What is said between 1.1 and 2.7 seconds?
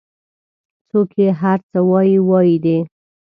چې هر څه وایي وایي